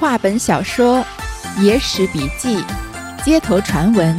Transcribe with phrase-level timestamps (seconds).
[0.00, 1.04] 话本小说、
[1.60, 2.64] 野史笔记、
[3.22, 4.16] 街头传闻，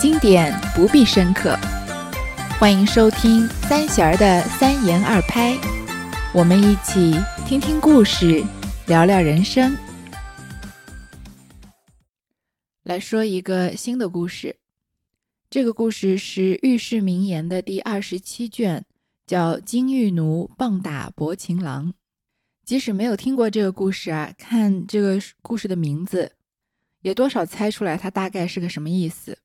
[0.00, 1.58] 经典不必深刻。
[2.60, 5.58] 欢迎收听三弦儿的三言二拍，
[6.32, 7.12] 我们一起
[7.44, 8.44] 听听故事，
[8.86, 9.76] 聊聊人生。
[12.84, 14.58] 来说一个新的故事，
[15.50, 18.84] 这个故事是《寓世名言》的第二十七卷，
[19.26, 21.88] 叫《金玉奴棒打薄情郎》。
[22.64, 26.32] 即使没有听过这个故事啊，看这个故事的名字，
[27.02, 29.38] 也多少猜出来它大概是个什么意思。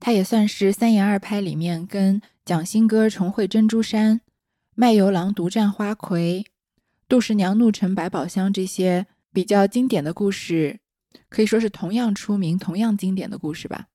[0.00, 4.20] 它也算是三言二拍里面跟蒋新歌重会珍珠山、
[4.74, 6.46] 卖油郎独占花魁、
[7.08, 10.78] 杜十娘怒沉百宝箱这些比较经典的故事，
[11.28, 13.88] 可以说是同样出名、同样经典的故事吧。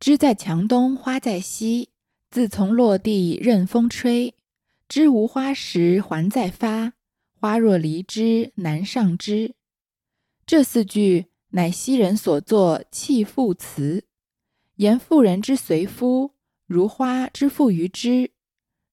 [0.00, 1.90] 枝在墙东，花在西，
[2.30, 4.34] 自从落地任风吹。
[4.88, 6.94] 枝无花时还在发。
[7.38, 9.54] 花若离枝难上枝，
[10.46, 14.04] 这四句乃昔人所作弃妇词，
[14.76, 16.32] 言妇人之随夫，
[16.66, 18.30] 如花之附于枝。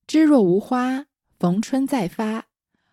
[0.06, 1.06] 枝若无花，
[1.40, 2.44] 逢春再发；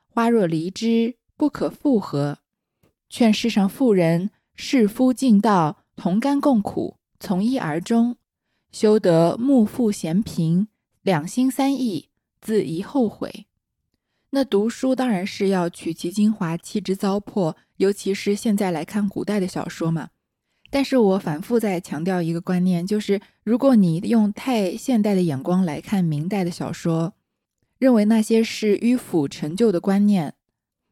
[0.07, 2.39] 花若离枝，不可复合。
[3.09, 8.17] 劝世上妇人，侍夫尽道，同甘共苦，从一而终，
[8.71, 10.69] 修得目负嫌贫，
[11.03, 12.09] 两心三意，
[12.41, 13.47] 自疑后悔。
[14.31, 20.11] 那读书当然是要取其精华，弃之糟粕，尤其是现在来看古代的小说嘛。
[20.71, 27.13] 但是我反复在强调一个观念，就是如果你用太现代的眼光来看明代的小说，
[27.79, 30.35] 认为那些是迂腐陈旧的观念，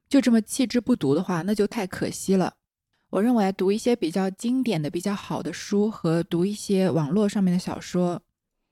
[0.08, 2.54] 就这么弃之不读的话，那就太可惜了。
[3.10, 8.20] 我认为读一些比较经典的、比较好的书和读一些网络上面的小说，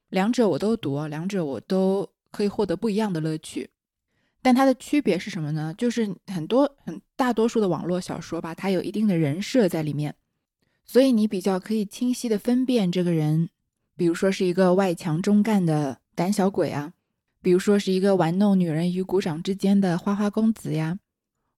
[0.09, 3.70] 两者我都读，两者我都可以获得不一样的乐趣。
[4.47, 5.75] 但它的区别是什么呢？
[5.77, 10.15] 就是很多很大多数的网络小说吧，它有一定的人设在里面，
[10.84, 13.48] 所以你比较可以清晰的分辨这个人，
[13.97, 16.93] 比如说是一个外强中干的胆小鬼啊，
[17.43, 20.97] 比如说是一个玩弄女人与股掌之间的花花公子呀，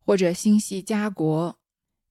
[0.07, 1.59] 或者心系家国，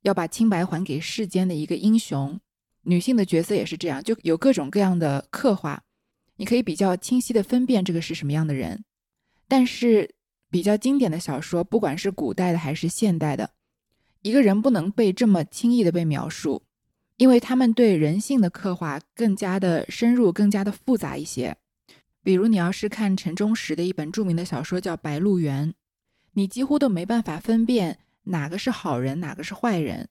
[0.03, 2.39] 要把清白还给世间的一个英雄。
[2.83, 5.81] 女性的角色也是这样，就有各种各样的刻画，
[6.35, 8.83] 你可以比较清晰的分辨这个是什么样的人，
[9.47, 10.13] 但是。
[10.49, 13.51] 比较经典的小说，不管是古代的还是现代的，
[14.21, 16.63] 一个人不能被这么轻易的被描述，
[17.17, 21.57] 因为他们对人性的刻画更加的深入，更加的复杂一些。
[22.23, 25.69] 比如你要是看陈忠实的一本著名的小说叫《白鹿原》，
[26.33, 30.09] 你几乎都没办法分辨哪个是好人，哪个是坏人，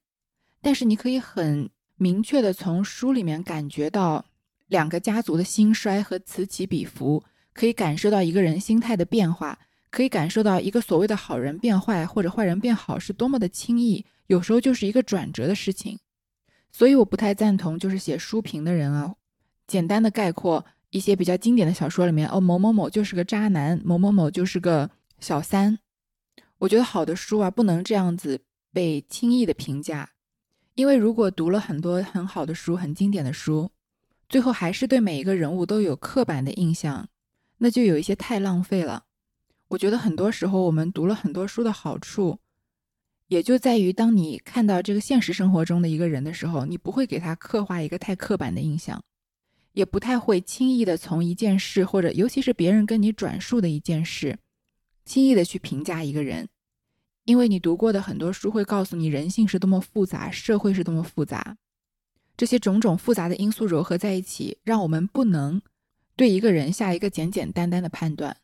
[0.62, 4.24] 但是你可以很明确的从书里面感觉到
[4.68, 7.22] 两个家族的兴衰和此起彼伏，
[7.52, 9.58] 可以感受到一个人心态的变化。
[9.96, 15.98] 可以感受到一个所谓的好人变坏或者坏人变好是多么的轻易，有时候就是一个转折的事情。
[16.70, 19.14] 所以我不太赞同，就是写书评的人啊，
[19.66, 25.78] 简单的概括一些比较经典的小说里面，哦，某某某就是个渣男，某某某就是个小三。
[26.58, 28.42] 我觉得好的书啊，不能这样子
[28.74, 30.10] 被轻易的评价，
[30.74, 33.70] 因为如果读了很多很好的书、很经典的书，
[34.28, 37.08] 最后还是对每一个人物都有刻板的印象，
[37.56, 39.04] 那就有一些太浪费了。
[39.68, 42.38] 我觉得很多时候，我们读了很多书的好处，
[43.26, 49.02] 也就在于当你看到这个现实生活中的一个人的时候，你不会给他刻画一个太刻板的印象，
[49.72, 54.38] 也不太会轻易的从一件事或者尤其是别人跟你转述的一件事，
[55.04, 56.48] 轻易的去评价一个人，
[57.24, 61.56] 因为你读过的很多书会告诉你人性是多么复杂，社会是多么复杂，
[62.36, 65.60] 这些种种复杂的因素糅合在一起，让我们不能
[66.14, 68.36] 对一个人下一个简简单单的判断。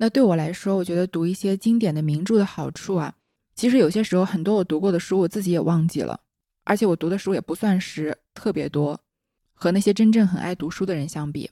[0.00, 3.12] 那对我来说，我觉得读一些经典的名著的好处啊，
[3.54, 6.20] 其实有些时候很多我读过的书我自己也忘记了，
[6.62, 9.00] 而且我读的书也不算是特别多，
[9.54, 11.50] 和那些真正很爱读书的人相比，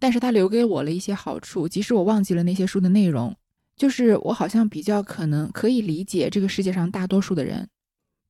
[0.00, 3.36] 但是它留给我了一些好处，即使我忘记了那些书的内容，
[3.76, 7.68] 就是我好像比较可能可以理解这个世界上大多数的人，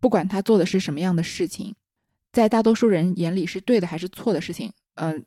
[0.01, 1.75] 不管他做的是什么样的事情，
[2.31, 5.25] 在大多数人眼里是对的还是错的事情，嗯，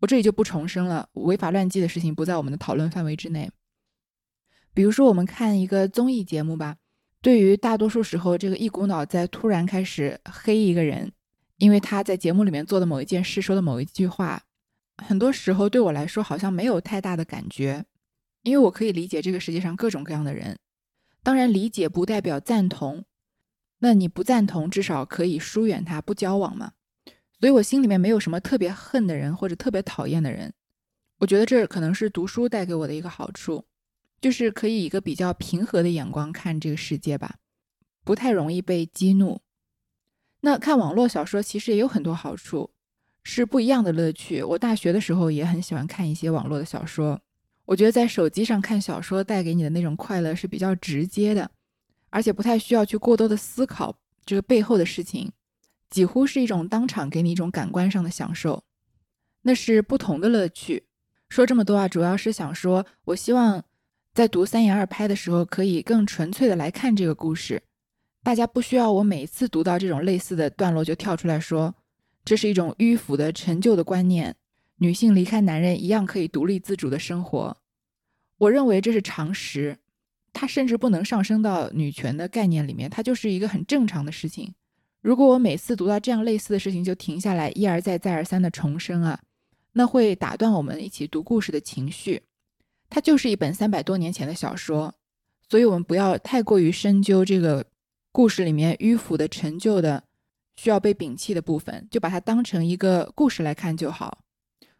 [0.00, 3.48] 我这里就不重申了，违法乱纪的事情不在我们的讨论范围之内。
[4.78, 6.76] 比如说，我们看一个综艺节目吧，
[7.20, 11.10] 对于大多数时候，这个一股脑在突然开始黑一个人，
[11.56, 14.40] 因为他在节目里面做的某一件事、说的某一句话，
[14.98, 17.84] 很多时候对我来说好像没有太大的感觉，
[18.44, 20.56] 因为我可以理解这个世界上各种各样的人。
[21.24, 23.02] 当然，理解不代表赞同，
[23.80, 26.74] 那你不赞同，至少可以疏远他，不交往嘛。
[27.40, 30.54] 所以我心里面没有什么特别恨的人或者特别讨厌的人。
[31.18, 33.64] 我觉得这可能是读书带给我的一个好处。
[34.20, 37.36] 就是可以一个比较平和的眼光看这个世界吧，
[38.04, 39.40] 不太容易被激怒。
[40.40, 42.70] 那看网络小说其实也有很多好处，
[43.22, 44.42] 是不一样的乐趣。
[44.42, 47.20] 我大学的时候也很喜欢看一些网络的小说。
[47.64, 51.50] 我觉得在手机上看小说带给你的那种快乐是比较直接的，
[52.08, 55.30] 而且不太需要去过多的思考这个背后的事情，
[55.90, 58.64] 几乎是一种当场给你一种感官上的享受，
[59.42, 60.86] 那是不同的乐趣。
[61.28, 63.62] 说这么多啊，主要是想说，我希望
[64.18, 67.62] 在读三言二拍的时候，可以更纯粹的来看这个故事。
[68.24, 71.72] 大家不需要我每次读到这种类似的段落就跳出来说，
[72.24, 74.34] 这是一种迂腐的陈旧的观念。
[74.78, 77.56] 女性离开男人一样可以独立自主的生活，
[78.38, 79.78] 我认为这是常识，
[80.32, 84.52] 它甚至不能上升到女权的概念里面，它就是一个很正常的事情。
[85.00, 89.20] 如果我每次读到这样类似的事情就停下来一而再再而三的重申啊，
[89.74, 92.20] 那会打断我们一起读故事的情绪。
[92.88, 94.94] 它就是一本三百多年前的小说，
[95.48, 97.66] 所以我们不要太过于深究这个
[98.12, 100.02] 故事里面迂腐的陈旧的
[100.56, 104.18] 需要被摒弃的部分，就把它当成一个故事来看就好。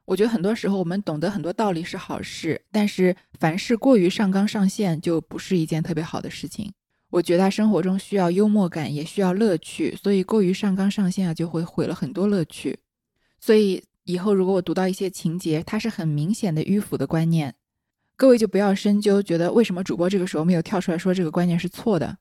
[0.07, 6.73] 我觉得很多时候我们懂得很多道理是好事，但是凡事过于上纲上线就不是一件特别好的事情。
[7.11, 12.79] 我觉得生活中需要幽默感，也需要乐趣，所以过于上纲上线啊，就会毁了很多乐趣。
[13.39, 17.55] 所以以后如果我读到一些情节，它是很明显的迂腐的观念，
[18.19, 22.19] 各位就不要深究，觉得为什么主播这个时候没有跳出来说这个观念是错的。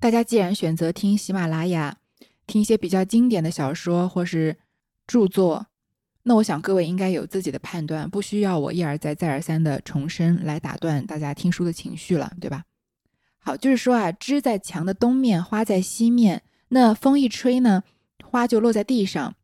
[0.00, 1.98] 大家既然选择听喜马拉雅，
[2.46, 4.56] 听一些比较经典的小说或是
[5.06, 5.66] 著作。
[6.22, 12.64] 那我想各位应该有自己的判断，不需要我一而再再而三的重申来打断大家听书的情绪了，对吧？
[13.38, 16.42] 好，就是说啊，枝在墙的东面，花在西面。
[16.68, 17.82] 那风一吹呢，
[18.24, 19.34] 花就落在地上。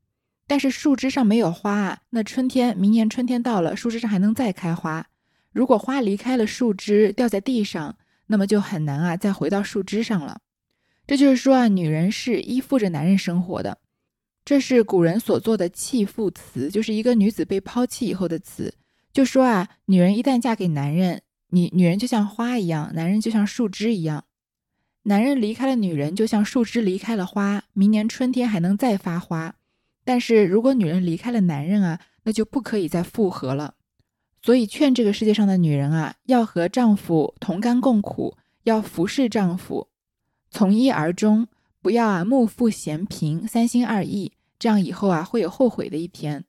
[0.47, 2.01] 但是树枝上没有花啊。
[2.11, 5.09] 那春天，明年春天到了，树枝上还能再开花。
[5.55, 7.97] 如果花离开了树枝，掉在地上，
[8.27, 10.41] 那么就很难啊，再回到树枝上了。
[11.07, 13.79] 这就是说啊，女人是依附着男人生活的。
[14.45, 18.75] 这是古人所做的弃妇词，就是一个女子被抛弃以后的词。
[19.13, 24.25] 就说啊，女人一旦嫁给男人，你女人就像花一样，男人就像树枝一样。
[25.05, 29.55] 男人离开了女人，就像树枝离开了花，明年春天还能再发花。
[30.05, 33.75] 但是如果女人离开了男人啊，那就不可以再复合了。
[34.45, 39.89] 所以劝这个世界上的女人啊，要和丈夫同甘共苦，要服侍丈夫，
[40.51, 41.49] 从一而终。
[41.81, 46.45] 不要啊，目腹嫌贫，三心二意，这样以后啊会有后悔的一天。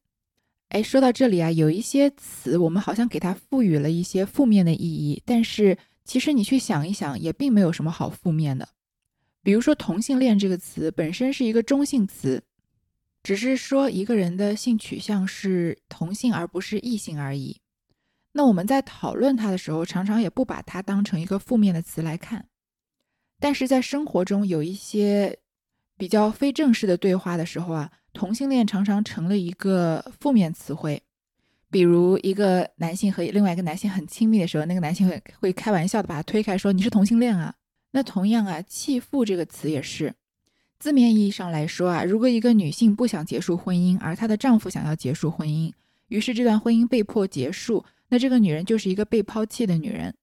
[0.68, 8.68] 哎，说到这里啊，有一些词我们好像给它赋予了一些负面的意义，但是其实你去想一想，也并没有什么好负面的。
[9.42, 12.44] 比如说同性恋这个词本身是一个中性词，
[13.24, 17.62] 只是说一个人的性取向是同性而不是异性而已。
[18.38, 22.46] 那我们在讨论它的时候，常常也不把它当成一个负面的词来看。
[23.40, 25.40] 但是在生活中有一些
[25.98, 31.02] 比较非正式的对话的时候啊，同性恋常常成了一个负面词汇。
[31.72, 37.56] 比如一个男性和另外一个男性很亲密的时候，那个男性会会开玩笑的把他推开，说你是同性恋啊。
[37.92, 40.14] 那同样啊，弃妇这个词也是
[40.78, 45.72] 字面意义上来说啊，如果一个女性不想结束婚姻，而她的丈夫想要结束婚姻，
[46.10, 50.15] 于是这段婚姻被迫结束，那这个女人就是一个被抛弃的女人。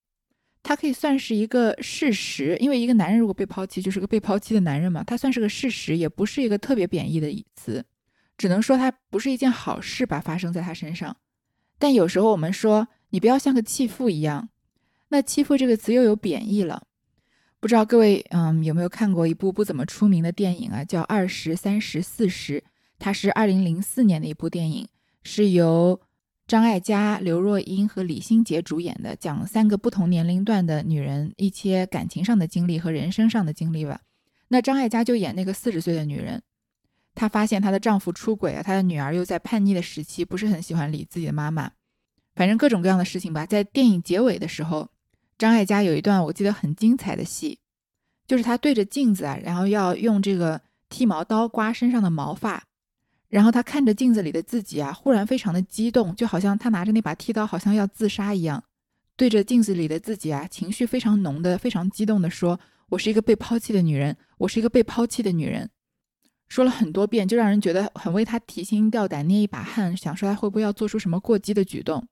[0.64, 5.02] 她可以算是一个事实，因为一个男人如果被抛弃，就是个被抛弃的男人嘛。
[5.02, 7.84] 他算是个事实，也不是一个特别贬义的词，
[8.38, 11.16] 只能说它不是一件好事吧，发生在他身上。
[11.80, 14.48] 但有时候我们说你不要像个弃妇一样，
[15.08, 16.86] 那弃妇这个词又有贬义了。
[17.58, 22.60] 不知道各位嗯有没有看过一部不怎么出名的电影啊，叫《二十三十四十》，
[23.00, 24.86] 它是二零零四年的一部电影，
[25.24, 26.00] 是由。
[26.46, 34.00] 张艾嘉、刘若英和李心洁主演的，讲三个不同年龄段的女人一些感情上的经历和人生上的经历吧。
[34.48, 36.42] 那张艾嘉就演那个四十岁的女人，
[37.14, 41.70] 她发现她的丈夫出轨啊，她的女儿又在叛逆的时期，不是很喜欢理自己的妈妈，
[42.34, 43.46] 反正各种各样的事情吧。
[43.46, 44.90] 在电影结尾的时候，
[45.38, 47.60] 张艾嘉有一段我记得很精彩的戏，
[48.26, 52.64] 就是她对着镜子啊，然后要用这个剃毛刀刮身上的毛发。
[53.32, 58.62] 然后他看着镜子里的自己啊，忽然非常的激动，就好像他拿着那把剃刀，好像要自杀一样，
[59.16, 62.60] 对着镜子里的自己啊，情绪非常浓的、非常激动的说
[62.90, 65.70] ：“我是一个被抛弃的女人，我是一个被抛弃的女人。”
[66.46, 72.06] 说了很多遍，就让人觉得很为他提心吊胆、捏一把汗，想说他会不会要做出什么过激的举动。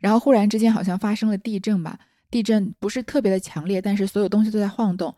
[0.00, 1.96] 然后忽然之间好像发生了地震吧，
[2.28, 5.14] 地震不是特别的强烈，但是所有东西都在晃动。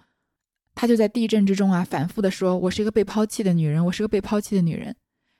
[0.75, 4.95] 他就在地震之中啊，反复的说：“我是一个被抛弃的女人，我是个被抛弃的女人。”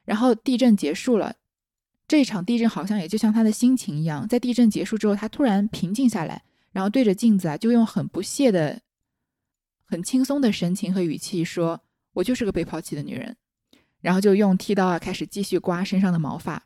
[0.09, 1.37] 然后地震结束了，
[2.09, 8.81] 这场地震好像也就像他的心情一样，在地震结束之后，他突然平静下来，然后对着镜子啊，就用很不屑的、
[9.85, 11.83] 很轻松的神情和语气说
[12.15, 13.37] ：“我就是个被抛弃的女人。”
[14.01, 16.65] 然后就用剃刀啊开始继续刮身上的毛发。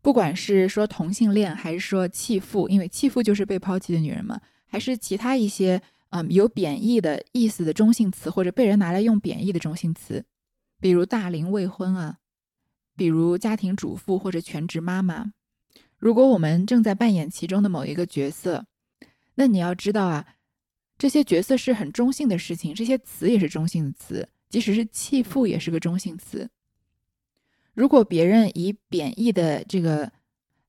[0.00, 10.24] 不管是说同性恋，还是说弃妇，因为弃妇就是被抛弃的女人嘛，还是其他一些嗯有贬义的意思的中性词，或者被人拿来用贬义的中性词，
[10.80, 12.18] 比如大龄未婚啊，
[12.96, 15.32] 比如家庭主妇或者全职妈妈。
[15.98, 18.66] 如果我们正在扮演其中的某一个角色，
[19.36, 20.26] 那你要知道啊，
[20.98, 26.50] 这些角色是很中性的事情，这些词也是中性的词，即使是弃妇也是个中性词。
[27.72, 30.12] 如果别人以贬义的这个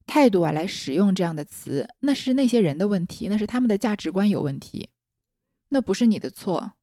[0.05, 4.89] 态度啊来使用这样的词，那是那些人的问题，那是他们的价值观有问题，
[5.69, 6.73] 那不是你的错，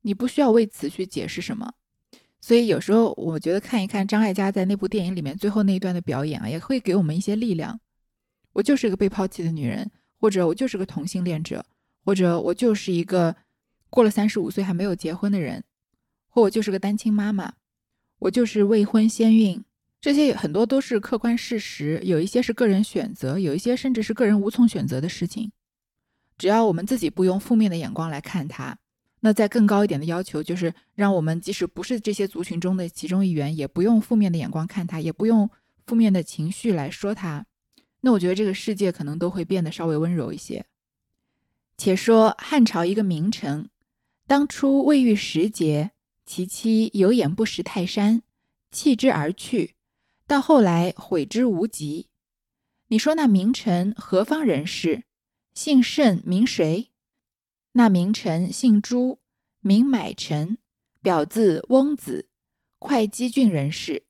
[0.00, 1.74] 你不需要为此去解释什么。
[2.40, 7.78] 所以有时候我觉得看一看张艾嘉在那部电影里面最后那一段的表演啊，也会给我们一些力量。
[8.52, 11.64] 我就是一个被抛弃的女人，或者我就是个同性恋者，
[12.04, 13.36] 或者我就是一个
[13.88, 15.62] 过了三十五岁还没有结婚的人，
[16.28, 17.52] 或我就是个单亲妈妈。
[18.20, 19.64] 我就是未婚先孕，
[20.00, 25.52] 这些很多都是客观事实，有一些是个人选择，有一些甚至是个人无从选择的事情。
[26.36, 28.76] 只要我们自己不用负面的眼光来看它，
[29.20, 35.48] 那再更高一点的要求就是，让我们即使不是这些族群中的其中一员，也不用负面的眼光看他，也不用
[35.86, 37.46] 负面的情绪来说他。
[38.00, 40.64] 那我觉得这个世界可能都会变得稍微温柔一些。
[41.76, 43.68] 且说汉朝一个名臣，
[44.26, 45.92] 当初未遇时节。
[46.26, 48.22] 其妻有眼不识泰山，
[48.70, 49.74] 弃之而去。
[50.28, 52.06] 到后来悔之无及。
[52.86, 55.02] 你说那名臣何方人士？
[55.54, 56.89] 姓甚名谁？
[57.72, 59.20] 那名臣姓朱，
[59.60, 60.58] 名买臣，
[61.00, 62.28] 表字翁子，
[62.78, 64.06] 会稽郡人士。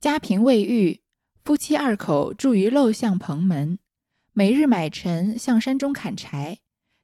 [0.00, 1.02] 家贫未育，
[1.44, 3.78] 夫妻二口住于陋巷棚门。
[4.32, 6.58] 每日买臣向山中砍柴，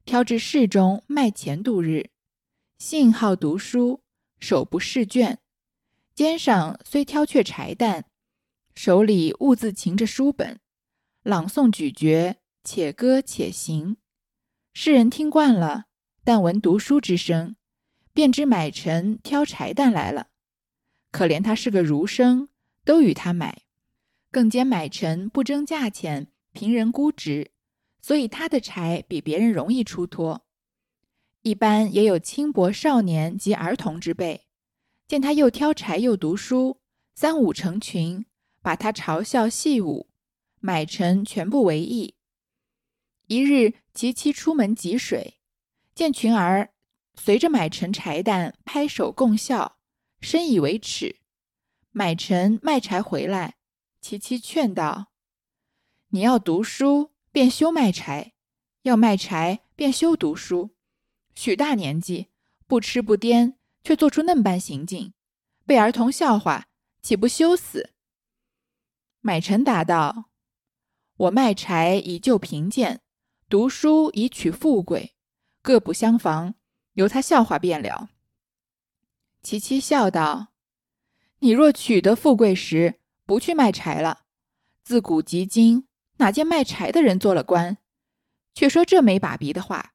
[0.05, 2.11] 挑至市中卖钱度日。
[2.77, 4.01] 性好读书。
[4.37, 5.39] 手不释卷，
[6.13, 8.03] 肩上虽挑却柴担，
[8.75, 10.59] 手里兀自擎着书本，
[11.23, 13.97] 朗诵咀嚼，且歌且行。
[14.77, 15.85] 世人听惯了，
[16.25, 17.55] 但闻读书之声，
[18.11, 20.27] 便知买臣挑柴担来了。
[21.11, 22.49] 可怜他是个儒生，
[22.83, 23.61] 都与他买，
[24.31, 27.51] 更兼买臣不争价钱，凭人估值，
[28.01, 30.45] 所以他的柴比别人容易出脱。
[31.43, 34.45] 一般也有轻薄少年及儿童之辈，
[35.07, 36.81] 见他又挑柴又读书，
[37.15, 38.25] 三五成群，
[38.61, 40.09] 把他嘲笑戏舞，
[40.59, 42.15] 买臣全部为意。
[43.27, 45.39] 一日，其妻出门汲水，
[45.95, 46.73] 见群儿
[47.15, 49.77] 随着买臣柴担拍手共笑，
[50.21, 51.17] 深以为耻。
[51.91, 53.55] 买臣卖柴回来，
[54.01, 55.07] 其妻劝道
[56.09, 58.33] ：“你要读书，便休卖柴；
[58.83, 60.75] 要卖柴，便休读书。”
[61.33, 62.27] 许大年纪，
[62.67, 65.13] 不吃不颠，却做出那般行径，
[65.65, 66.67] 被儿童笑话，
[67.01, 67.93] 岂不羞死？
[69.21, 70.29] 买臣答道
[71.17, 73.01] ：“我卖柴以救贫贱，
[73.47, 75.15] 读书以取富贵，
[75.61, 76.55] 各不相妨，
[76.93, 78.09] 由他笑话便了。”
[79.43, 80.47] 琪琪笑道
[81.39, 84.21] ：“你若取得富贵时，不去卖柴了。
[84.83, 85.87] 自古及今，
[86.17, 87.77] 哪见卖柴的人做了官？
[88.53, 89.93] 却说这没把鼻的话。”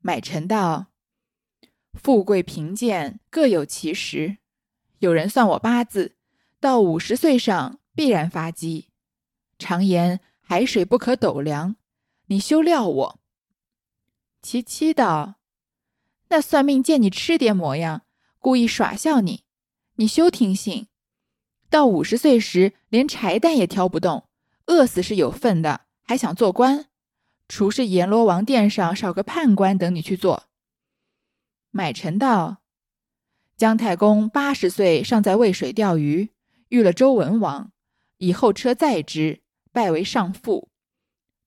[0.00, 0.88] 买臣道
[1.94, 4.38] ：“富贵贫贱各有其时。
[4.98, 6.16] 有人算我八字，
[6.60, 8.90] 到五十岁上必然发迹。
[9.58, 11.76] 常言海水不可斗量，
[12.30, 13.20] 你休料我。”
[14.40, 15.34] 其妻道
[16.30, 18.02] ：“那算命见你吃点模样，
[18.38, 19.44] 故意耍笑你，
[19.96, 20.86] 你休听信。
[21.68, 24.28] 到五十岁时，连柴担也挑不动，
[24.66, 26.86] 饿死是有份的，还想做官？”
[27.48, 30.44] 除是阎罗王殿上少个判官等你去做。
[31.72, 32.62] 买臣道：
[33.56, 36.30] 姜太公八十岁尚在渭水钓鱼，
[36.68, 37.72] 遇了周文王，
[38.18, 40.69] 以后车载之，拜为上父。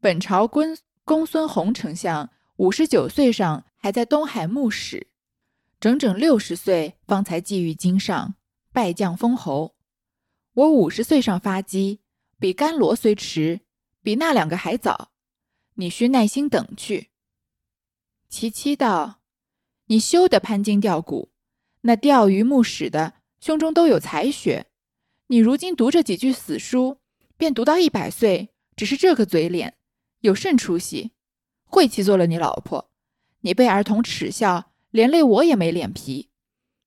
[0.04, 5.08] 本朝公公孙弘丞相五十九岁上还在东海牧使，
[5.80, 8.36] 整整六十岁方才际遇京上，
[8.74, 9.78] 拜将封侯。
[10.56, 12.02] 我五十岁上发迹，
[12.38, 13.62] 比甘罗虽迟，
[14.02, 15.14] 比那两个还早。
[15.76, 17.12] 你需耐心等去。
[18.28, 19.22] 其妻道
[19.88, 21.32] ：“你休得攀金钓骨，
[21.84, 24.66] 那钓鱼牧使的胸中都有才学。
[25.28, 26.98] 你如今读这几句死书，
[27.38, 29.78] 便读到一百岁，只是这个嘴脸，
[30.24, 31.12] 有甚出息？
[31.66, 32.90] 晦气做了你老婆，
[33.42, 36.30] 你被儿童耻笑，连累我也没脸皮。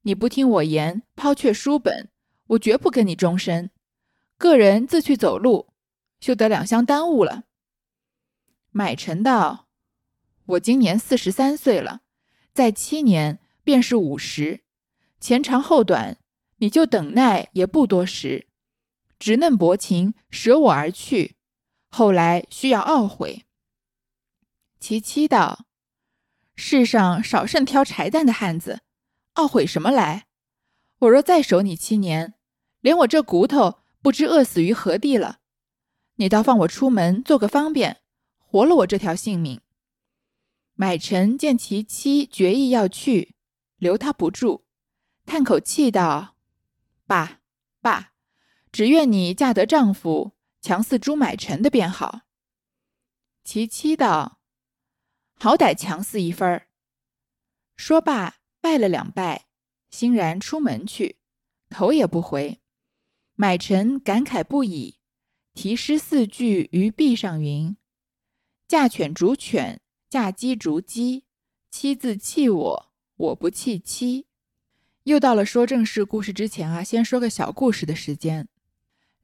[0.03, 2.09] 你不听我言，抛却书本，
[2.47, 3.71] 我绝不跟你终身。
[4.39, 5.69] 个人自去走路，
[6.19, 7.45] 休得两相耽误了。”
[8.73, 9.69] 买臣道
[10.57, 12.01] ：“我今年四十三岁了，
[12.55, 14.63] 再七年便是五十，
[15.21, 16.17] 前长后短，
[16.57, 18.47] 你就等耐也不多时。
[19.19, 21.37] 直嫩薄情舍我而去，
[21.97, 23.47] 后来需要懊悔。”
[24.79, 25.65] 其妻道
[26.55, 28.83] ：“世上少甚挑柴担的汉子，
[29.37, 30.27] 懊悔什么来？
[30.99, 32.35] 我若再守你七年，
[32.83, 35.39] 连我这骨头不知饿死于何地了。
[36.17, 38.03] 你倒放我出门做个方便，
[38.39, 39.63] 活了我这条性命。”
[40.79, 43.35] 买臣见其妻决意要去，
[43.79, 44.65] 留他不住，
[45.25, 46.37] 叹口气道
[47.09, 47.41] ：“罢
[47.81, 48.13] 罢，
[48.71, 50.36] 只愿你嫁得丈夫
[50.67, 52.23] 强似朱买臣的便好。”
[53.45, 54.41] 其妻道
[55.39, 56.67] ：“好歹强似一分儿。”
[57.79, 59.47] 说罢，拜了两拜，
[59.91, 61.21] 欣然出门去，
[61.71, 62.61] 头也不回。
[63.37, 64.99] 买臣感慨不已，
[65.55, 67.77] 题诗四句于壁上云
[68.67, 69.81] ：“嫁犬逐犬。”
[70.11, 71.27] 嫁鸡逐鸡，
[71.71, 74.27] 妻自弃我，我不弃妻。
[75.05, 78.49] 又到了说正式故事之前啊，先说个小故事的时间。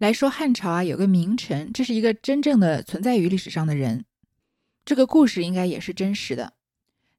[0.03, 4.05] 来说汉朝啊，有个名臣，这是一个真正的存在于历史上的人。
[4.85, 6.55] 这个故事应该也是真实的。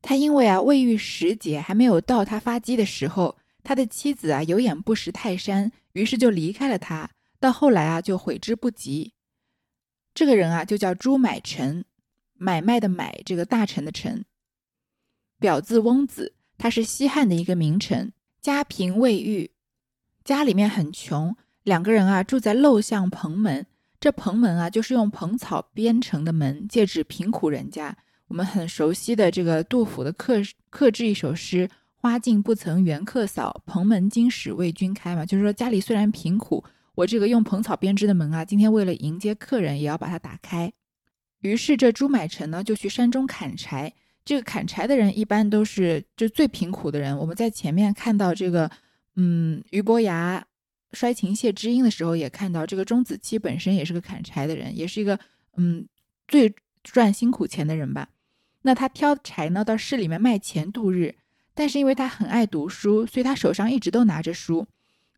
[0.02, 7.10] 他因为啊未遇时节，还没有到他发迹的时候，他的妻子啊有眼不识泰山，于是就离开了他。
[7.40, 9.14] 到后来啊就悔之不及。
[10.14, 11.86] 这个人啊就叫朱买臣。
[12.34, 14.26] 买卖的买，这个大臣的臣，
[15.40, 18.12] 表字翁子，他是西汉的一个名臣，
[18.42, 19.52] 家贫未育，
[20.26, 23.66] 家里面很穷，两个人啊住在陋巷蓬门，
[24.00, 27.98] 这蓬门啊就是用蓬草编成的门，借指贫苦人家。
[28.28, 30.36] 我们很熟悉的这个杜甫的刻
[30.70, 36.64] 刻制一首诗：“花径不曾缘客扫，蓬门今始为君开。”嘛，就是说家里虽然贫苦，
[36.96, 40.74] 我这个用蓬草编织的门啊，今天为了迎接客人，也要把它打开。
[41.42, 43.94] 于是这朱买臣呢就去山中砍柴。
[44.26, 47.16] 这个砍柴的人一般都是就最贫苦的人。
[47.18, 48.72] 我们在前面看到这个，
[49.18, 50.44] 嗯，俞伯牙
[50.94, 55.20] 摔琴谢知音的时候，也看到这个钟子期本身也是个砍柴的人，也是一个
[55.58, 55.88] 嗯
[56.28, 56.54] 最
[56.84, 58.10] 赚辛苦钱的人吧。
[58.62, 61.16] 那他挑柴呢到市里面卖钱度日，
[61.54, 64.68] 但是因为他很爱读书，所以他手上一直都拿着书，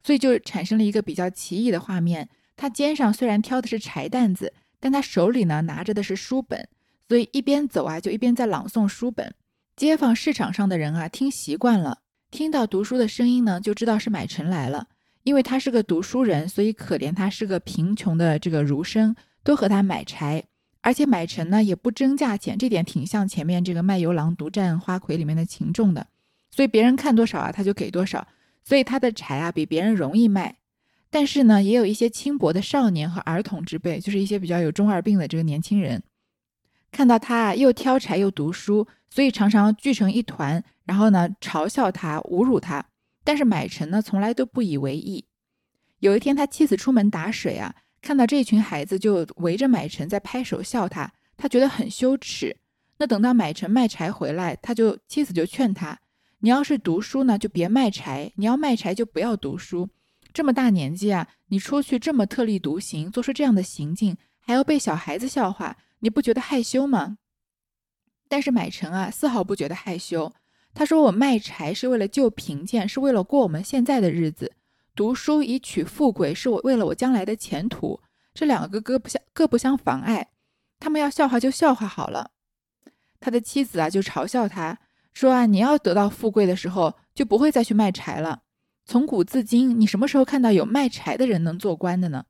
[0.04, 2.30] 所以就产生了一个比较奇异的画面。
[2.56, 4.54] 他肩上虽然挑的是柴担子。
[4.78, 6.68] 但他手里呢拿着的是书本，
[7.08, 9.34] 所以一边走啊就一边在朗诵书本。
[9.76, 14.90] 街坊市场上的人啊听习惯了，听到读书的声音呢就知道是买臣来了。
[15.26, 20.44] 因为他是个读书人，所以可怜他是个贫穷的这个儒生，都和他买柴。
[20.82, 26.06] 而且买臣呢也不争价钱，这点挺像前面这个卖油郎独占花魁里面的秦仲的。
[26.52, 28.28] 所以别人看多少啊他就给多少，
[28.64, 30.58] 所以他的柴啊比别人容易卖。
[31.10, 36.04] 但是呢，也有一些轻薄的少年和儿童之辈，就是一些比较有中二病的这个年轻人，
[36.92, 42.86] 看到他啊又挑柴又读书，所以常常聚成一团，然后呢嘲笑他、侮辱他。
[43.26, 45.26] 但是买臣呢从来都不以为意。
[46.00, 52.56] 有一天，他妻子出门打水啊，看到这群孩子就围着买臣在拍手笑他，他觉得很羞耻。
[52.98, 56.00] 那等到买臣卖柴回来，他就妻子就劝他
[56.40, 59.90] ：“你要是读书呢，就别卖柴；你要卖柴，就不要读书。”
[60.32, 67.18] 这么大年纪啊，你出去这么特立独行，做出这样的行径，还要被小孩子笑话，你不觉得害羞吗？
[68.28, 70.32] 但是买臣啊，丝毫不觉得害羞。
[70.76, 74.48] 他说：“我卖柴是为了救贫贱，是为了过我们现在的日子；
[74.94, 78.02] 读书以取富贵，是我为了我将来的前途。
[78.34, 80.28] 这两个各不相各不相妨碍。
[80.78, 82.32] 他们要笑话就笑话好了。”
[83.22, 84.78] 他的妻子啊，就嘲笑他
[85.14, 88.44] 说：“啊，你要得到富贵的时候，就不会再去卖柴了。”
[88.86, 92.26] 从古至今，你什么时候看到有卖柴的人能做官的呢？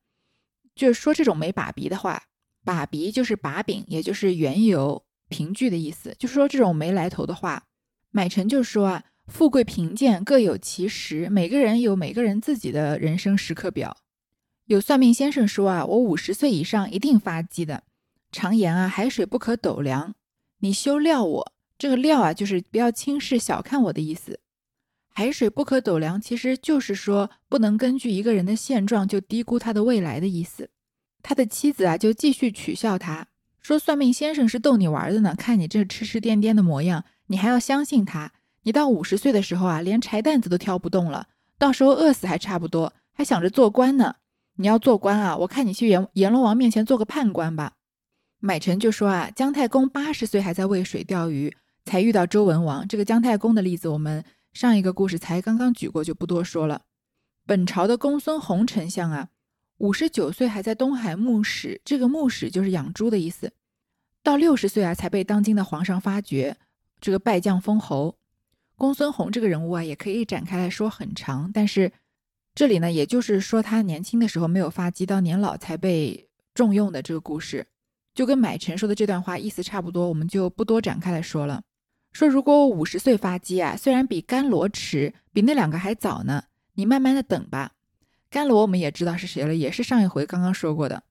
[0.75, 2.23] 就是说这种没把鼻的话，
[2.63, 6.15] 把鼻就是把柄，也就是缘由、凭据的意思。
[6.19, 7.63] 就是说这种没来头的话，
[8.15, 13.97] 买臣就说啊，富贵贫贱各有其时，每个人有每个人自己的人生时刻表。
[14.67, 17.83] 有算命先生说啊，我五十岁以上一定发迹的。
[18.31, 20.15] 常言啊，海水不可斗量，
[20.59, 21.53] 你休料我。
[21.77, 24.39] 这个料啊，就是不要轻视、小看我的意思。
[25.09, 30.69] 海水不可斗量，其实就是说不能根据一个人的现状就低估他的未来的意思。
[31.21, 33.27] 他的妻子啊，就继续取笑他，
[33.59, 38.31] 说：“算命先生是逗你玩的呢，看你这痴痴癫癫的模样，你还要相信他？
[38.63, 44.15] 你到五十岁的时候啊，连柴担子都挑不动了，到时候饿死还差不多，还想着做官呢。
[44.57, 47.73] 你要做官啊，我看你去阎阎罗王面前做个判官吧。”
[48.39, 52.87] 买臣就说啊，姜太公八十岁还在渭水钓鱼，才遇到周文王。
[52.87, 54.23] 这个姜太公的例子，我们。
[54.53, 56.83] 上一个故事才刚刚举过，就不多说了。
[57.45, 59.27] 本朝的公孙弘丞相啊，
[59.79, 63.51] 五十九岁还在东海牧使，这个牧使就是养猪的意思。
[64.23, 66.55] 到六十岁啊，才被当今的皇上发掘，
[67.05, 68.17] 这个拜将封侯。
[68.75, 71.91] 公孙弘这个人物啊，也可以展开来说很长，但是
[72.55, 77.67] 这里呢，也就是说他年轻的时候没有发迹，到年老才被重用的这个故事，
[78.15, 81.61] 就跟买臣说的这段话意思差不多，我们就不多展开来说了。
[82.11, 87.73] 说如果我五十岁发迹啊，虽然比甘罗迟，比那两个还早呢，你慢慢的等吧。
[88.31, 91.03] 甘罗我们也知道是谁了，也是上一回刚刚说过的。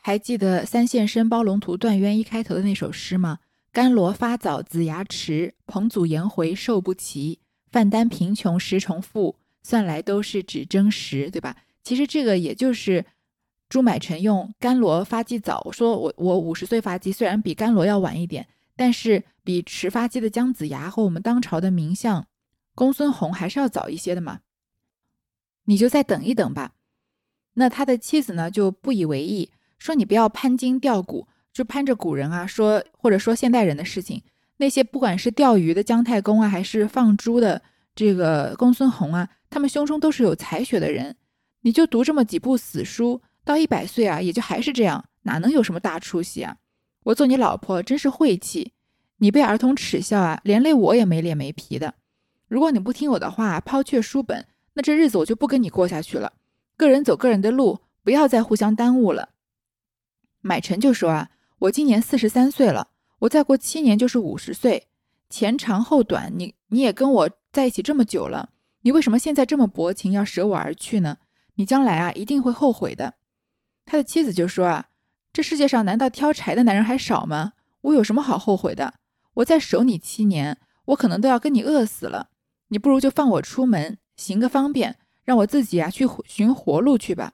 [0.00, 3.40] 还记得三线生包龙图断渊一开头的那首诗吗？
[3.76, 7.40] 甘罗发早子牙迟，彭祖颜回寿不齐。
[7.70, 11.58] 范丹贫穷时重富，算来都是只争时，对吧？
[11.82, 13.04] 其实这个也就是
[13.68, 22.26] 朱买臣用甘罗发迹早，说我我五十岁发迹，虽然比甘罗要晚一点，但是比迟发迹的姜子牙和我们当朝的名相
[22.74, 24.40] 公孙弘还是要早一些的嘛。
[25.66, 26.72] 你就再等一等吧。
[27.52, 29.50] 那他的妻子呢就不以为意。
[29.78, 34.22] 说你不要攀金吊骨，就攀着古人啊说，或者说现代人的事情。
[34.58, 37.62] 那些不管是钓鱼的姜太公啊，还是放猪的
[37.94, 41.16] 这个公孙弘啊，他们胸中都是有才学的人。
[41.62, 46.58] 你就读这么几部死书，到一百岁啊，也就还是这样，哪能有什么大出息啊？
[47.04, 48.74] 我做你老婆真是晦气，
[49.16, 51.94] 你被儿童耻笑啊，连累我也没脸没皮的。
[52.48, 56.34] 如果你不听我的话，抛却书本，那这日子我就不跟你过下去了。
[56.76, 59.30] 个人走个人的路，不要再互相耽误了。
[60.42, 62.88] 买臣就说啊，我今年四十三岁了，
[63.20, 64.88] 我再过七年就是五十岁，
[65.30, 68.50] 前长后短，你你也跟我在一起这么久了，
[68.82, 71.16] 你为什么现在这么薄情，要舍我而去呢？
[71.54, 73.14] 你将来啊一定会后悔的。
[73.86, 74.88] 他的妻子就说啊，
[75.32, 77.54] 这世界上难道挑柴的男人还少吗？
[77.80, 78.94] 我有什么好后悔的？
[79.34, 82.28] 我再守你七年，我可能都要跟你饿死了。
[82.68, 87.32] 你不如就放我出门，行个方便，让我自己啊去寻活路去吧。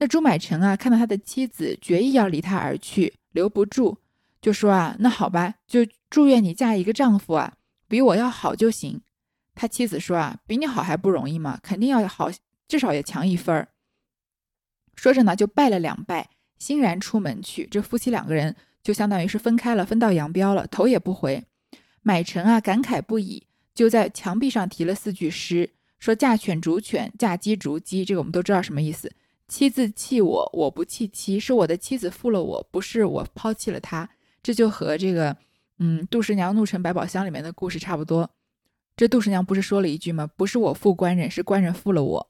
[0.00, 3.98] 那朱买臣啊，看到他的妻子决意要离他而去，留不住，
[4.40, 7.52] 就说啊，那好吧，就祝愿你嫁一个丈夫啊，
[7.86, 9.02] 比我要好就行。
[9.54, 11.60] 他妻子说啊，比你好还不容易吗？
[11.62, 12.30] 肯定要好，
[12.66, 13.68] 至少也强一分儿。
[14.96, 17.68] 说着呢，就拜了两拜，欣然出门去。
[17.70, 21.44] 这夫妻两个人就相当于是分开了，分道扬镳了，头也不回。
[22.00, 28.02] 买臣啊，感慨不已，就在墙壁上题了四句诗，说嫁犬逐犬，嫁鸡逐鸡。
[28.02, 29.12] 这个我们都知道什么意思。
[29.50, 34.08] 妻子弃我，我不弃妻，是我的妻子负了我，不是我抛弃了她。
[34.44, 35.36] 这就和这个，
[35.80, 38.30] 嗯，杜十娘怒沉百宝箱里面的故事差不多。
[38.96, 40.30] 这杜十娘不是说了一句吗？
[40.36, 42.28] 不是我负官人，是官人负了我。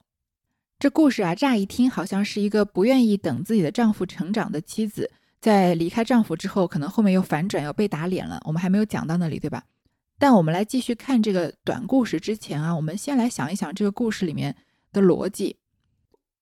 [0.79, 8.41] 这故事啊，乍一听好像是一个不愿意等自己的丈夫成长的妻子，在离开丈夫之后，可能后面又反转，要被打脸了。
[8.45, 9.63] 我们还没有讲到那里，对吧？
[10.17, 14.55] 但我们来继续看这个短故事之前啊，我们先来想一想这个故事里面
[14.91, 15.57] 的逻辑。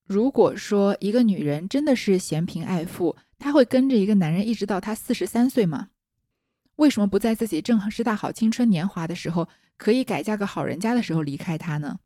[0.10, 5.90] 如果说一个女人真的是嫌贫爱富，她会跟着一个男人一直到她四十三岁吗？
[6.78, 12.00] 为什么不在自己正是大好青春年华的时候，可以改嫁个好人家的时候离开他呢？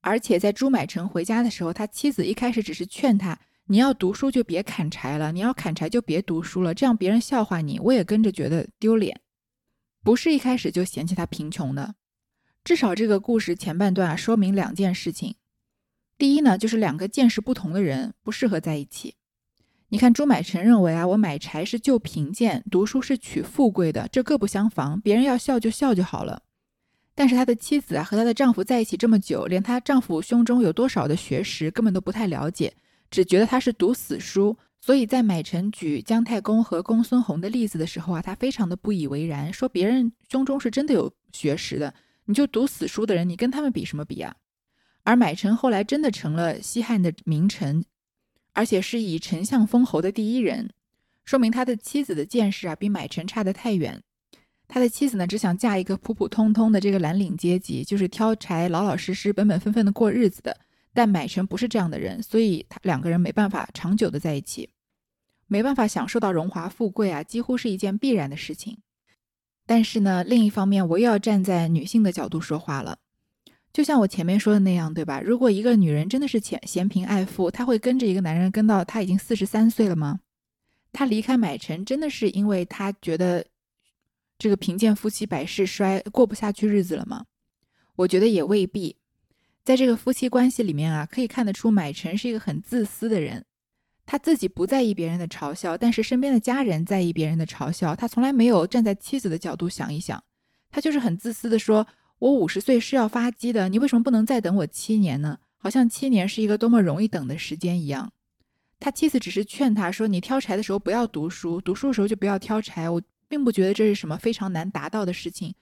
[0.00, 9.20] 而且在朱买臣回家的时候，他妻子一开始只是劝他：“你要读书就别砍柴了，你要砍柴就别读书了，这样别人笑话你，我也跟着觉得丢脸。”
[10.02, 11.96] 不是一开始就嫌弃他贫穷的。
[12.64, 15.34] 至少这个故事前半段啊，说明两件事情。
[16.18, 19.14] 第一呢，就是两个见识不同的人不适合在一起。
[19.88, 26.42] 你看，朱买臣认为啊，我买柴是救贫贱，读书是取富贵的，这各不相妨，别人要笑就笑就好了。
[27.14, 32.74] 但是他的妻子啊，和他的丈夫在一起这么久，连她丈夫胸中有多少的学识根本都不太了解，
[33.10, 34.56] 只觉得他是读死书。
[34.80, 44.34] 所以在买臣举姜太公和公孙弘的例子的时候啊，他非常的不以为然，说别人胸中是真的有学识的，你就读死书的人，你跟他们比什么比啊？
[45.06, 47.84] 而买臣后来真的成了西汉的名臣，
[48.54, 50.68] 而且是以丞相封侯的第一人，
[51.24, 54.02] 说明他的妻子的见识啊比买臣差得太远。
[54.66, 60.58] 他的妻子呢只想嫁一个普普通通的这个蓝领阶级，就是挑柴老老实实、本本分分的过日子的。
[60.92, 64.70] 但买臣不是这样的人，所以他两个人没办法长久的在一起，
[65.46, 68.78] 没办法享受到荣华富贵啊，几乎是一件必然的事情。
[69.66, 72.98] 但是呢，另一方面我又要站在女性的角度说话了。
[73.76, 75.20] 就像我前面说的那样，对吧？
[75.20, 80.20] 如果一个女人真的是嫌嫌贫爱富，她会跟着一个男人跟到她已经四十三岁了吗？
[80.94, 83.44] 她离开买臣，真的是因为她觉得
[84.38, 87.26] 这个贫贱夫妻百事衰，过不下去日子了吗？
[87.96, 88.96] 我觉得也未必。
[89.62, 93.44] 在这个夫妻关系里面啊，可以看得出买臣是一个很自私的人，
[94.06, 100.24] 他自己不在意别人的嘲笑，但是身边的家人在意别人的嘲笑，他从来没有站在妻子的角度想一想，
[100.70, 101.86] 他就是很自私的说。
[102.18, 105.38] 我五十岁是要发迹的，你为什么不能再等我七年呢？
[105.58, 108.12] 好像七年是一个多么容易等的时间一样。
[108.78, 115.54] 他妻子只是劝他说：“你挑柴的时候不要读书，读书的时候就不要挑柴。”我并不觉得这是什么非常难达到的事情。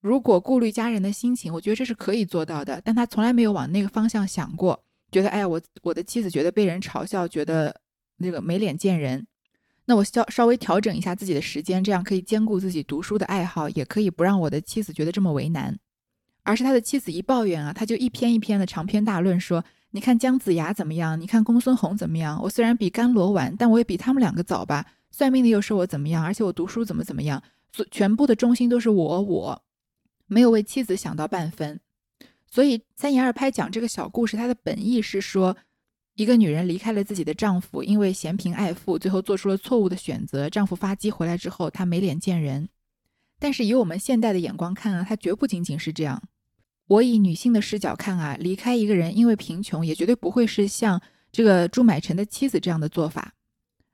[0.00, 2.80] 如果顾虑家人的心情，我觉得这是可以做到的。
[2.84, 7.80] 但他从来没有往那个方向想过，觉得哎呀，我我的妻子觉得被人嘲笑，觉得
[8.16, 9.26] 那个没脸见人。
[9.90, 15.76] 那我稍稍微调整一下自己的时间，这样可以兼顾自己读书的爱好，也可以不让我的妻子觉得这么为难。
[16.44, 21.20] 而是他的妻子一抱怨啊，他就一篇一篇的长篇大论说：“你看姜子牙怎么样？
[21.20, 22.40] 你看公孙弘怎么样？
[22.40, 24.86] 我虽然比甘罗晚，但我也比他们两个早吧？
[25.10, 26.22] 算命的又说我怎么样？
[26.24, 27.42] 而且我读书怎么怎么样？
[27.72, 29.60] 所全部的中心都是我，我
[30.28, 31.80] 没有为妻子想到半分。
[32.48, 35.56] 所以三言二拍讲这个小故事，它的本意是说，
[36.14, 40.50] 一个女人离开了自己的丈夫，因为嫌贫爱富，最后做出了错误的选择。
[40.50, 42.68] 丈夫发迹回来之后，她没脸见人。
[43.38, 46.22] 但是以我们现代的眼光看啊，她绝不仅仅是这样。
[46.88, 51.00] 我以女性的视角看啊，离开一个人因为贫穷，也绝对不会是像
[51.32, 53.32] 这个朱买臣的妻子这样的做法。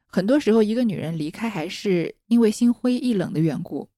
[0.07, 3.89] 很多时候，一个女人离开还是因为心灰意冷的缘故，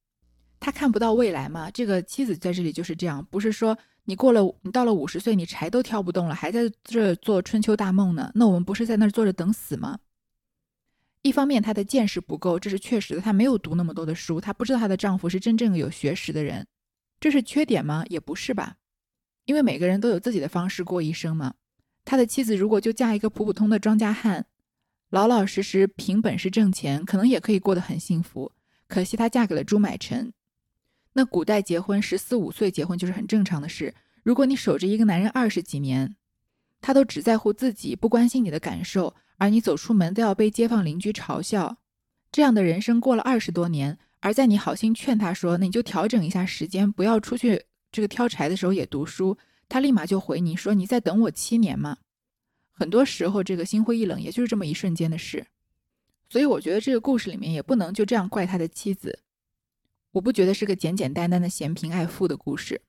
[0.59, 1.71] 她看不到未来嘛。
[1.71, 8.33] 这个妻子在这里就是这样，不是说你过了，你到了五十岁，你柴都挑不动了，还在这做春秋大梦呢？
[8.35, 9.99] 那我们不是在那儿坐着等死吗？
[11.21, 16.67] 一方面，她的见识不够，这是确实的，她没有读那么多的书，她不知道她的丈夫是真正有学识的人，
[17.21, 18.03] 这是缺点吗？
[18.09, 18.77] 也不是吧。
[19.45, 21.53] 因为每个人都有自己的方式过一生嘛。
[22.07, 24.47] 他的妻子如果就嫁一个普普通的庄稼汉，
[25.11, 28.53] 老老实实凭本事挣钱，可能也可以过得很幸福。
[28.87, 30.33] 可惜她嫁给了朱买臣。
[31.13, 33.95] 那古代结婚十四五岁结婚就是很正常的事。
[34.23, 36.15] 如果你守着一个男人二十几年，
[36.81, 41.79] 他都只在乎自己，不关心你的感受，而你走出门都要被街坊邻居嘲笑，
[42.31, 49.37] 这样的人生过了二十多年，而在你好心劝他说：“那你就调整一下时间，不要出去。”这个挑柴的时候也读书，
[49.69, 51.97] 他立马就回你说：“你在等我七年吗？”
[52.71, 55.47] 很多时候，这个心灰意冷也就是这么一瞬间的事。
[56.29, 59.19] 所以，我觉得这个故事里面也不能就这样怪他的妻子。
[60.13, 62.81] 我不觉得是个简简单单的嫌贫爱富的故事。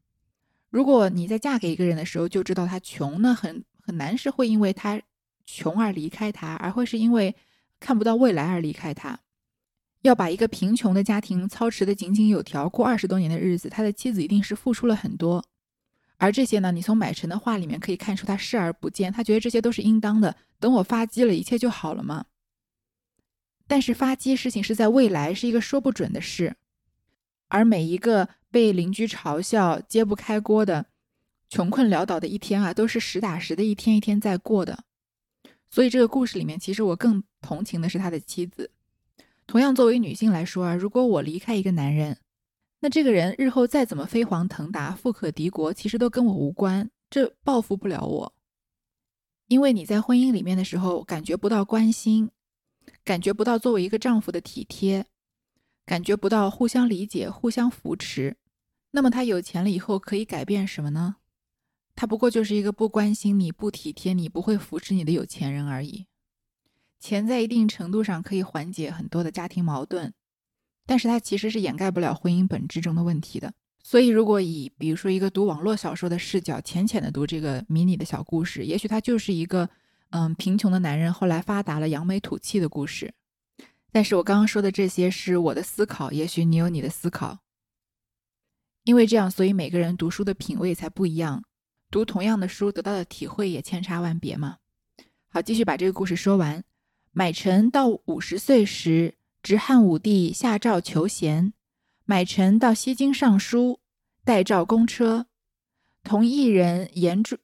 [0.70, 5.02] 如果你在嫁给一个人的时候就知道他穷，那很很难是会因为他
[5.46, 7.36] 穷而离开他，而会是因为
[7.80, 9.20] 看不到未来而离开他。
[10.02, 15.44] 要把一个贫穷的家庭操持的井井有条，过二十多年的日子，他的妻子一定是付出了很多。
[16.16, 20.36] 而这些呢，你从买臣的话里面可以看出，他视而不见，他觉得这些都是应当的。
[20.60, 22.26] 等我发迹了，一切就好了吗？
[23.68, 26.56] 但是发迹事情是在未来，是一个说不准的事。
[27.50, 30.86] 而每一个被邻居嘲笑、揭不开锅的、
[31.50, 34.86] 穷困潦倒的一天啊，都是实打实的一天一天在过的。
[35.70, 38.72] 所以这个故事里面，其实我更同情的是他的妻子。
[39.46, 42.18] 同样，作为女性来说啊，如果我离开一个男人，
[42.80, 48.34] 那这个人日后再怎么飞黄腾达、富可敌国，其实都跟我无关，这报复不了我。
[49.48, 52.30] 因为你在婚姻里面的时候，感觉不到关心，
[53.04, 55.06] 感觉不到作为一个丈夫的体贴，
[55.90, 58.38] 感觉不到互相理解、互相扶持，
[58.92, 61.16] 那么他有钱了以后可以改变什么呢？
[61.96, 66.06] 他不过就是一个不关心你、不体贴你、不会扶持你的有钱人而已。
[67.00, 70.14] 钱在一定程度上可以缓解很多的家庭矛盾，
[70.86, 73.52] 但是它其实是掩盖不了婚姻本质中的问题的。
[73.82, 79.68] 所以，如果以比如说一个读网络小说的视角，浅浅的读这个迷你的小故事，也许它就是一个
[80.12, 83.12] 嗯贫穷的男人后来发达了、扬眉吐气的故事。
[83.92, 87.40] 但是我刚刚说的这些是我的思考，也许你有你的思考。
[88.84, 91.44] 因为这样，所以每个人读书的品味才不一样，
[91.92, 94.58] 读同样的书得到的体会也千差万别嘛。
[95.30, 96.64] 好，继续把这个故事说完。
[97.12, 101.54] 买臣到五十岁时，执汉武帝下诏求贤。
[102.06, 103.80] 买臣到西京上书，
[104.24, 105.28] 代诏公车。
[106.04, 107.38] 同一人言著，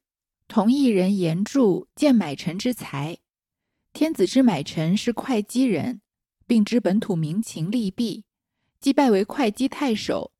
[0.47, 3.17] 同一人言著，见买臣之才。
[3.93, 6.01] 天子之买臣是会稽人，
[6.47, 8.23] 并知本土民情利弊，
[8.79, 10.31] 即拜为会稽太守，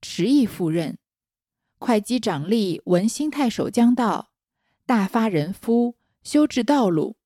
[0.00, 0.98] 迟意赴任。
[1.78, 4.32] 会稽长吏闻新太守将到，
[4.86, 7.16] 大发人夫，修治道路。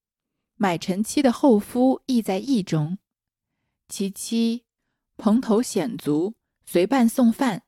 [0.55, 2.97] 买臣妻的后夫亦在驿中，
[3.89, 4.63] 其妻
[5.17, 7.63] 蓬头显足，随伴送饭。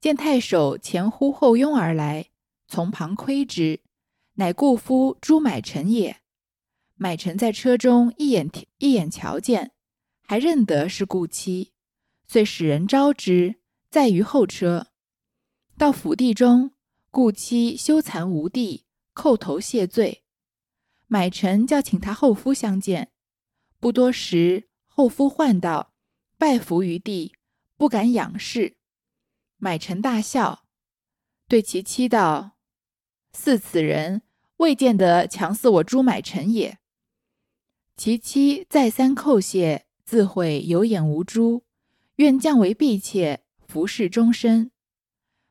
[0.00, 2.30] 见太守前呼后拥而来，
[2.68, 3.80] 从旁窥之，
[4.34, 6.20] 乃故夫朱买臣也。
[6.94, 9.72] 买臣在车中一眼一眼瞧见，
[10.30, 11.72] 还认得是故妻，
[12.28, 13.56] 遂使人招之，
[13.90, 14.86] 在于后车。
[15.76, 16.70] 到府地中，
[17.10, 20.22] 故妻羞惭无地，叩头谢罪。
[21.08, 23.10] 买臣叫请他后夫相见，
[23.80, 25.94] 不多时，后夫唤道，
[26.38, 27.34] 拜伏于地，
[27.76, 28.76] 不敢仰视。
[29.56, 30.64] 买臣大笑，
[31.48, 32.52] 对其妻道
[33.34, 34.22] ：“似此人，
[34.58, 36.78] 未见得强似我朱买臣也。”
[37.98, 41.62] 其妻再三叩谢，自会有眼无珠，
[42.16, 44.72] 愿降为婢妾，服侍终身。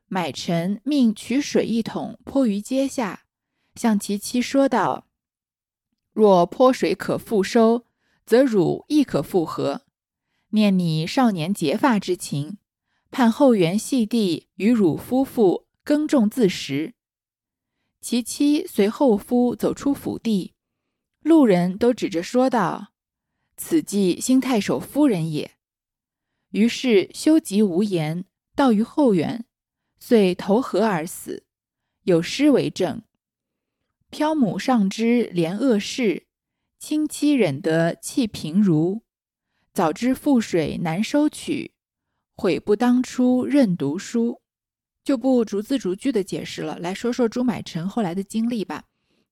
[0.06, 3.24] 买臣命取水一桶泼于阶下，
[3.74, 5.06] 向其妻说道
[6.12, 7.86] ：“若泼水可复收，
[8.26, 9.86] 则汝亦可复合。
[10.50, 12.58] 念你少年结发之情，
[13.10, 16.92] 盼后园细地与汝夫妇耕种自食。”
[18.02, 20.52] 其妻随后夫走出府地，
[21.22, 22.88] 路人都指着说道
[23.62, 25.50] ：“此即新太守夫人也。”
[26.50, 28.24] 于是修疾无言，
[28.56, 29.44] 到于后园，
[29.98, 31.44] 遂投河而死。
[32.04, 33.02] 有诗为证
[34.08, 36.26] ：“漂母上知怜恶事，
[36.78, 39.02] 亲妻忍得弃贫儒。
[39.74, 41.74] 早知覆水难收取，
[42.34, 44.40] 悔不当初任读书。”
[45.04, 48.84] 就不逐字逐句的解释了，来说说朱买臣后来的经历吧。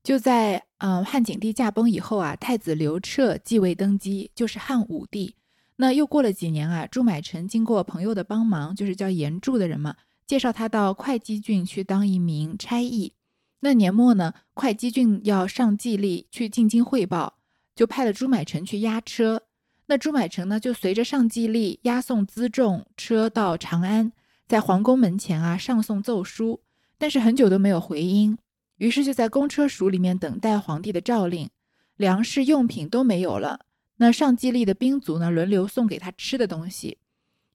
[0.09, 5.35] 就在嗯汉景帝驾崩以后啊，太子刘彻继位登基，就是汉武帝。
[5.77, 13.13] 那又过了几年啊，朱买臣经过朋友的帮忙，就是叫严柱的人嘛，介绍他到会稽郡去当一名差役。
[13.61, 17.35] 那年末呢，会稽郡要上季历去进京汇报，
[17.77, 19.43] 就派了朱买臣去押车。
[19.89, 24.11] 那朱买臣呢，就随着上季历押送辎重车到长安，
[24.47, 26.63] 在皇宫门前啊上送奏书，
[26.97, 28.39] 但是很久都没有回音，
[28.79, 31.51] 于是就在公车署里面等待皇帝的诏令，
[31.97, 33.61] 粮食用品都没有了。
[33.99, 36.99] 那上季历的兵卒呢，轮流送给他吃的东西。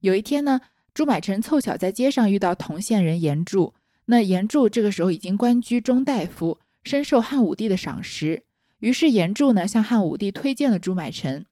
[0.01, 0.59] 有一天呢，
[0.93, 3.73] 朱买臣凑巧在街上遇到同县人严柱。
[4.05, 8.43] 那严柱这个时候已经官居中大夫，深受汉武帝的赏识。
[8.79, 11.45] 于是严柱呢向汉武帝推荐了朱买臣。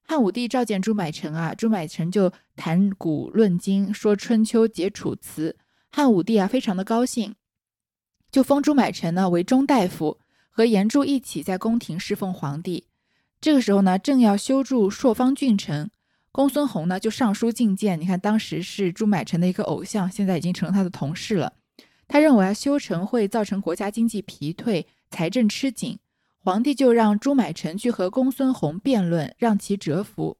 [0.00, 5.54] 汉武帝召见朱买臣啊，朱买臣就谈古论今，说春秋，解楚辞。
[5.90, 7.34] 汉武帝啊非常的高兴，
[8.30, 10.18] 就封朱买臣呢为中大夫，
[10.50, 12.86] 和严柱一起在宫廷侍奉皇帝。
[13.40, 15.90] 这个时候呢，正要修筑朔方郡城，
[16.32, 18.00] 公孙弘呢就上书进谏。
[18.00, 21.54] 你看，当时是朱买臣的一个偶像，现在已经成了他的同事了。
[22.06, 25.98] 他认为啊，修城会造成国家经济疲退，财政吃紧。
[26.40, 30.38] 皇帝就让朱买臣去和公孙弘辩论，让其折服。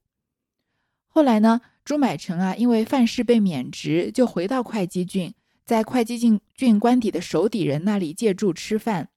[1.07, 5.35] 后来呢，朱买臣啊，因为犯事被免职，就回到会稽郡，
[5.69, 9.11] 在会稽郡郡官邸的守邸人那里借住吃饭，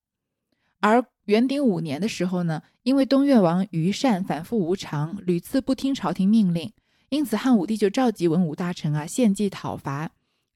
[0.82, 1.06] 而。
[1.26, 6.74] 元鼎五年的时候呢，因为东越王于善反复无常，屡次不听朝廷命令，
[7.10, 10.12] 因此汉武帝就召集文武大臣啊献计讨伐。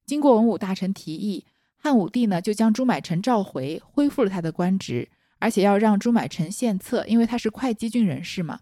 [0.05, 1.45] 经过文武大臣提议，
[1.77, 5.07] 汉武帝呢就将朱买臣召回，恢复了他的官职，
[5.39, 8.59] 而且要让朱买臣献策，因为他是会稽郡人士嘛。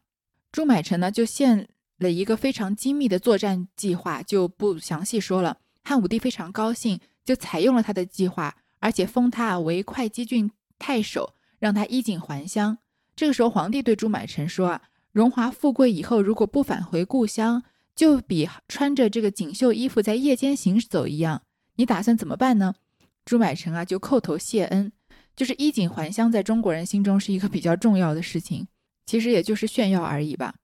[0.51, 1.67] 朱买臣呢就献
[1.97, 5.57] 了一个非常精密的作战计划，就不详细说了。
[5.83, 11.33] 汉武帝非常高兴，就采用了他的计划，而且封他为会稽郡太守。
[11.59, 12.77] 让他衣锦还乡。
[13.15, 14.81] 这个时候，皇帝对朱买臣说：“啊，
[15.13, 17.63] 荣华富贵以后，如果不返回故乡，
[17.95, 21.43] 就比穿着这个锦绣衣服在夜间行走一样。
[21.77, 22.75] 你打算怎么办呢？”
[23.23, 24.91] 朱买臣啊，就叩头谢恩。
[25.37, 28.67] 就是衣锦还乡，在中国人心中是一个比较重要的事情，
[29.05, 30.55] 其实也就是炫耀而已吧。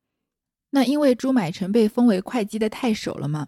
[0.71, 3.47] 那因为朱买臣被封为会稽的太守了嘛，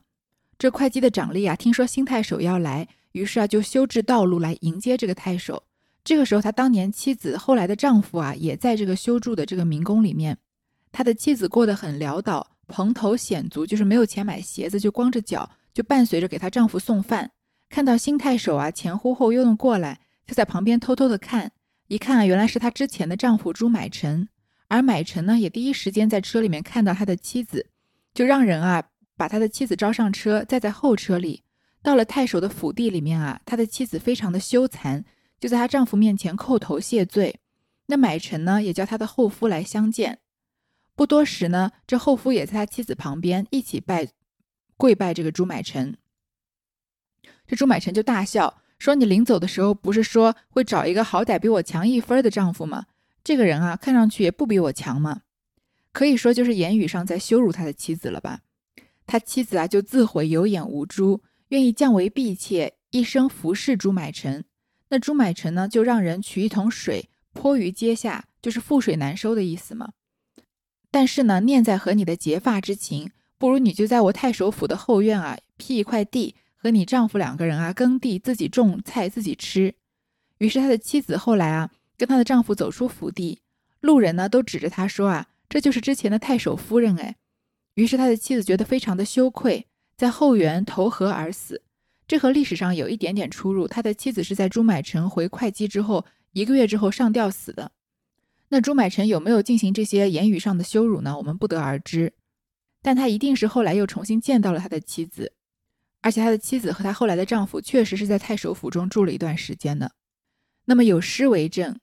[0.58, 5.64] 这会稽的长吏啊，听说新太守要来，于是啊，就修治道路来迎接这个太守。
[6.04, 10.38] 这个时候，他当年妻子后来的丈夫啊，也在这个修筑的这个民工里面。
[10.92, 17.32] 他的妻子过得很潦倒，蓬头显足，就是没有钱买鞋子，就光着脚，就伴随着给她丈夫送饭。
[17.70, 21.52] 看到新太守啊前呼后拥的过来，就在旁边偷偷的看。
[21.88, 24.28] 一看啊，原来是他之前的丈夫朱买臣。
[24.68, 27.68] 而买臣呢，也第一时间在车里面看到他的妻子，
[28.14, 28.84] 就让人啊
[29.16, 31.44] 把他的妻子招上车，再在后车里。
[31.82, 35.04] 到了太守的府邸里面啊，他的妻子非常的羞惭。
[35.40, 37.40] 就在她丈夫面前叩头谢罪，
[37.88, 40.20] 那买臣呢也叫他的后夫来相见。
[40.96, 44.10] 不多时呢，这后夫也在他妻子旁边一起拜
[44.78, 45.98] 跪拜这个朱买臣。
[47.48, 52.86] 这朱买臣就大笑说：“你临走的时候不是说会找一个好歹比我强一分的丈夫吗？
[53.24, 55.22] 这个人啊，看上去也不比我强嘛。
[55.92, 58.42] 可以说就是言语上在羞辱他的妻子了吧？
[59.08, 61.22] 他妻子啊就自悔有眼无珠，
[61.52, 64.44] 愿意降为婢妾，一生服侍朱买臣。”
[64.90, 69.94] 那朱买臣呢，就让人取一桶水泼于阶下，就是覆水难收的意思嘛。
[70.90, 79.74] 但是呢，念在和你的结发之情，不如你就在我太守府的后院啊，辟一块地，和你丈夫两个人啊耕地，自己种菜，自己吃。
[80.40, 83.40] 于是他的妻子后来啊，跟她的丈夫走出府地，
[83.80, 87.16] 路人呢都指着他说啊，这就是之前的太守夫人哎。
[87.76, 89.68] 于是他的妻子觉得非常的羞愧，
[90.02, 91.62] 在后园投河而死。
[92.08, 93.68] 这和历史上有一点点出入。
[93.68, 97.72] 他的妻子是在朱买臣回会稽之后一个月之后上吊死的。
[98.50, 101.16] 那朱买臣有没有进行这些言语上的羞辱呢？
[101.16, 102.12] 我们不得而知。
[102.82, 105.34] 但他一定是后来又重新见到了他的妻子。
[106.02, 109.92] 而且他的妻子和他后来的丈夫确实是在太守府中住了一段时间的。
[110.66, 111.80] 那么有诗为证，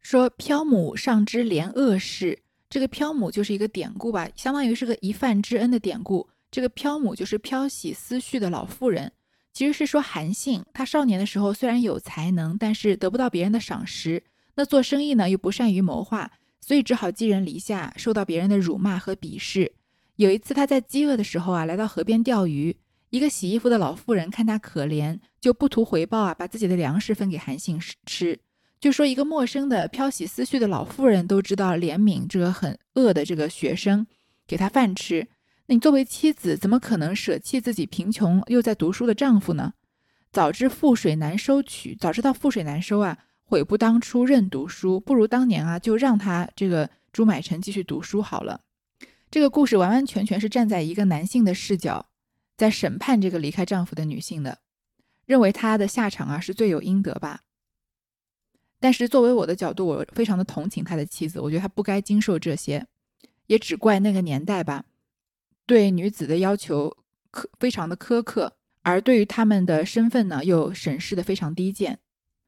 [0.00, 2.38] 说“漂母上知连恶事”，
[2.70, 6.26] 这个“漂母”就是一个典故吧，相当于是个一饭之恩的典故。
[6.52, 9.10] 这个“漂母”就是漂洗思绪的老妇人，
[9.52, 14.22] 其实是说韩信，他少年的时候虽然有才能，但是得不到别人的赏识，
[14.54, 16.30] 那做生意呢又不善于谋划，
[16.60, 19.72] 所以只好寄人篱下，受到别人的辱骂和鄙视。
[20.16, 22.76] 有一次他在饥饿的时候啊，来到河边钓鱼。
[23.08, 28.38] 一个洗衣服的老妇人看他可怜，就不图回报啊，把自己的粮食分给韩信吃。
[28.80, 34.06] 就说一个陌生的漂洗思绪的老妇人都知道怜悯这个很饿的这个学生，
[34.46, 35.28] 给他饭吃。
[35.72, 39.72] 你作为妻子，怎么可能舍弃自己贫穷又在读书的丈夫呢？
[40.30, 48.60] 早知覆水难收取，早知道覆水难收啊，悔不当初任读书，不如当年啊，就让他这个朱买臣继续读书好了。
[49.30, 52.06] 这个故事完完全全是站在一个男性的视角。
[52.58, 54.58] 在审判这个离开丈夫的女性的，
[55.24, 57.40] 认为她的下场啊是罪有应得吧。
[58.78, 62.86] 但是作为我的角度，我非常的同情他的妻子，我觉得他不该经受这些，
[63.46, 64.84] 也只怪那个年代吧，
[65.66, 66.96] 对女子的要求
[67.30, 71.98] 苛非常的苛刻，而对于他们的身份呢又审视的非常低贱，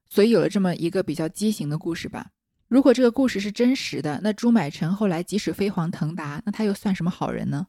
[0.08, 2.30] 所以有了这么一个比较畸形的故事吧。
[2.68, 7.68] 如果这个故事是真实的，那朱买臣后来即使飞黄腾达，那他又算什么好人呢？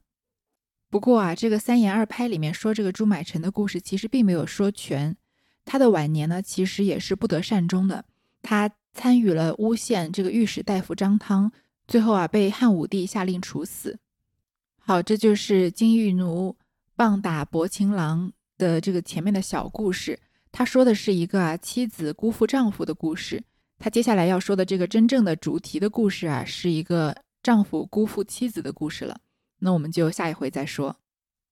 [0.90, 5.16] 不过啊，这个三言二拍里面说这个朱买臣的故事，其实并没有说全。
[5.66, 8.06] 他的晚年呢，其实也是不得善终的。
[8.42, 11.52] 他参与了诬陷这个御史大夫张汤，
[11.88, 14.00] 最后啊被汉武帝下令处死。
[14.88, 16.56] 好，这就是金玉奴
[16.96, 20.20] 棒打薄情郎的这个前面的小故事。
[20.52, 23.44] 他说的是一个啊妻子辜负丈夫的故事。
[23.80, 29.20] 他接下来要说的这个真正的主题的故事啊，是一个丈夫辜负妻子的故事了。
[29.58, 30.96] 那我们就下一回再说。